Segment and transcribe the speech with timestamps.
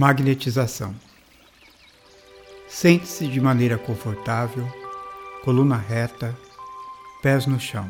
[0.00, 0.94] Magnetização.
[2.66, 4.66] Sente-se de maneira confortável,
[5.44, 6.34] coluna reta,
[7.22, 7.86] pés no chão.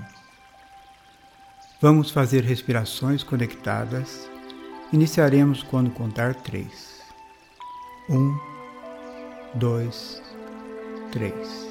[1.80, 4.28] Vamos fazer respirações conectadas.
[4.92, 7.00] Iniciaremos quando contar três.
[8.08, 8.36] Um,
[9.54, 10.20] dois,
[11.12, 11.70] três.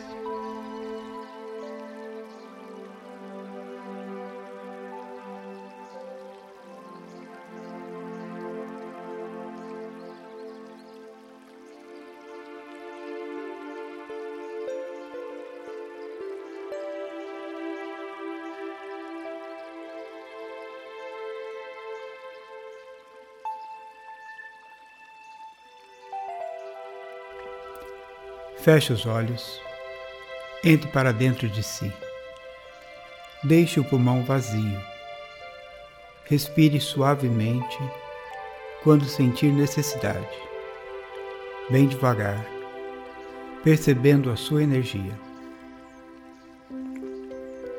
[28.61, 29.61] Feche os olhos.
[30.65, 31.89] Entre para dentro de si.
[33.41, 34.81] Deixe o pulmão vazio.
[36.25, 37.77] Respire suavemente
[38.83, 40.27] quando sentir necessidade.
[41.69, 42.45] Bem devagar,
[43.63, 45.17] percebendo a sua energia.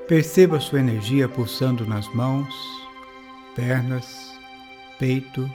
[0.08, 2.54] Perceba a sua energia pulsando nas mãos,
[3.54, 4.34] pernas,
[4.98, 5.48] peito,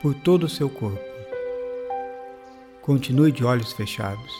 [0.00, 1.15] por todo o seu corpo.
[2.86, 4.32] Continue de olhos fechados.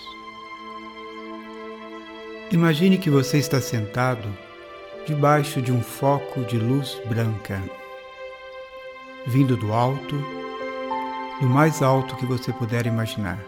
[2.53, 4.29] Imagine que você está sentado
[5.05, 7.61] debaixo de um foco de luz branca,
[9.27, 10.15] vindo do alto,
[11.41, 13.41] do mais alto que você puder imaginar.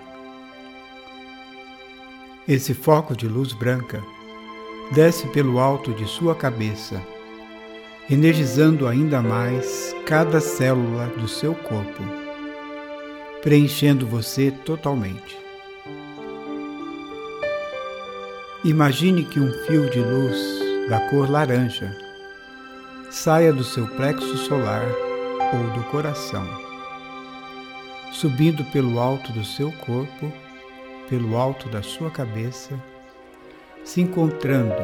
[2.49, 4.03] Esse foco de luz branca
[4.91, 7.01] desce pelo alto de sua cabeça,
[8.11, 12.18] energizando ainda mais cada célula do seu corpo
[13.43, 15.39] preenchendo você totalmente.
[18.65, 20.37] Imagine que um fio de luz
[20.89, 21.97] da cor laranja
[23.11, 24.85] saia do seu plexo solar
[25.55, 26.45] ou do coração,
[28.13, 30.33] subindo pelo alto do seu corpo,
[31.09, 32.75] pelo alto da sua cabeça,
[33.85, 34.75] se encontrando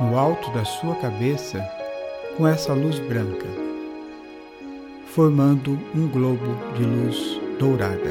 [0.00, 1.62] no alto da sua cabeça
[2.36, 3.46] com essa luz branca,
[5.14, 8.10] formando um globo de luz dourada,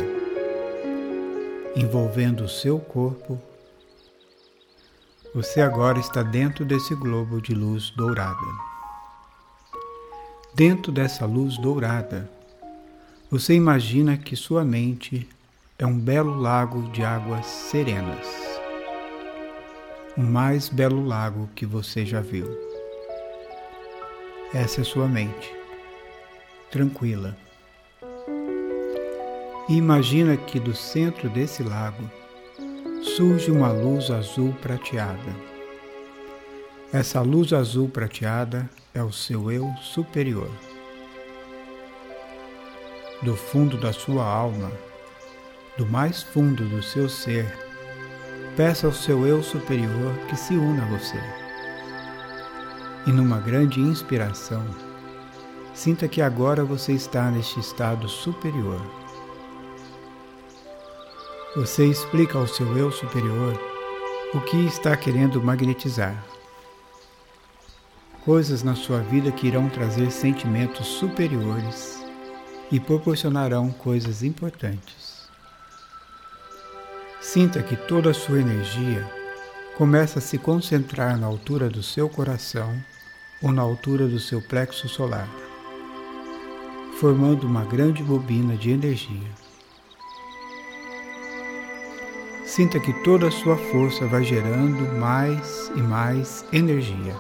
[1.76, 3.40] envolvendo o seu corpo.
[5.36, 8.46] Você agora está dentro desse globo de luz dourada.
[10.56, 12.30] Dentro dessa luz dourada,
[13.30, 15.28] você imagina que sua mente
[15.78, 18.28] é um belo lago de águas serenas.
[20.16, 22.48] O mais belo lago que você já viu.
[24.54, 25.52] Essa é sua mente,
[26.70, 27.36] tranquila
[29.68, 32.04] e imagina que do centro desse lago
[33.02, 35.36] surge uma luz azul prateada.
[36.92, 40.50] Essa luz azul prateada é o seu eu superior.
[43.22, 44.72] Do fundo da sua alma,
[45.78, 47.46] do mais fundo do seu ser,
[48.58, 51.20] peça ao seu eu superior que se una a você.
[53.08, 54.64] E numa grande inspiração,
[55.74, 59.03] sinta que agora você está neste estado superior
[61.56, 63.54] você explica ao seu eu superior
[64.34, 66.26] o que está querendo magnetizar.
[68.26, 72.04] Coisas na sua vida que irão trazer sentimentos superiores
[72.72, 75.28] e proporcionarão coisas importantes.
[77.22, 79.08] Sinta que toda a sua energia
[79.78, 82.76] começa a se concentrar na altura do seu coração
[83.44, 85.30] ou na altura do seu plexo solar,
[87.00, 89.43] formando uma grande bobina de energia.
[92.46, 97.16] Sinta que toda a sua força vai gerando mais e mais energia,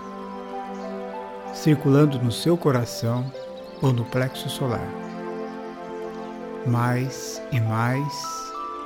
[1.53, 3.31] circulando no seu coração
[3.81, 4.87] ou no plexo solar.
[6.67, 8.13] Mais e mais,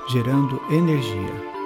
[0.09, 1.57] gerando energia.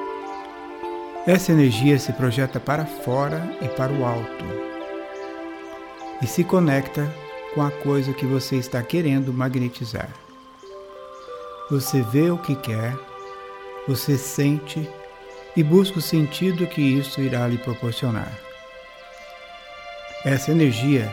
[1.27, 4.71] Essa energia se projeta para fora e para o alto
[6.21, 7.13] e se conecta
[7.53, 10.09] com a coisa que você está querendo magnetizar.
[11.69, 12.95] Você vê o que quer
[13.87, 14.87] você sente
[15.55, 18.31] e busca o sentido que isso irá lhe proporcionar.
[20.23, 21.11] Essa energia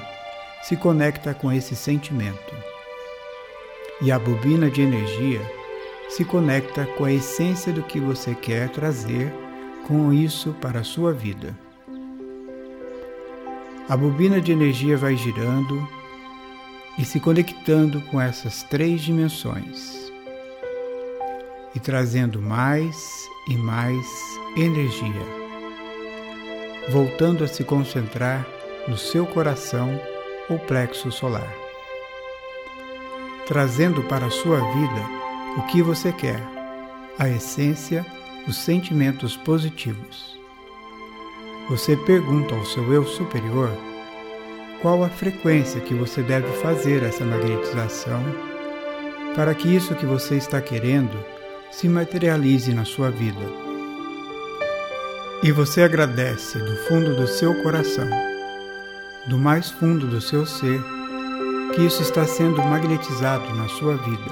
[0.62, 2.54] se conecta com esse sentimento.
[4.00, 5.40] E a bobina de energia
[6.08, 9.32] se conecta com a essência do que você quer trazer
[9.86, 11.58] com isso para a sua vida.
[13.88, 15.88] A bobina de energia vai girando
[16.98, 19.97] e se conectando com essas três dimensões
[21.78, 24.04] e trazendo mais e mais
[24.56, 25.22] energia,
[26.88, 28.44] voltando a se concentrar
[28.88, 29.88] no seu coração
[30.50, 31.48] ou plexo solar,
[33.46, 35.08] trazendo para a sua vida
[35.56, 36.42] o que você quer,
[37.16, 38.04] a essência,
[38.48, 40.36] os sentimentos positivos.
[41.70, 43.70] Você pergunta ao seu eu superior
[44.82, 48.20] qual a frequência que você deve fazer essa magnetização
[49.36, 51.37] para que isso que você está querendo
[51.70, 53.44] se materialize na sua vida.
[55.42, 58.08] E você agradece do fundo do seu coração,
[59.28, 60.82] do mais fundo do seu ser,
[61.74, 64.30] que isso está sendo magnetizado na sua vida.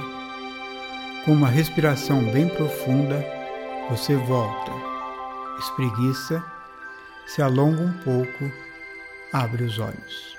[1.25, 3.25] Com uma respiração bem profunda,
[3.89, 4.73] você volta,
[5.59, 6.43] espreguiça,
[7.27, 8.51] se alonga um pouco,
[9.33, 10.36] abre os olhos.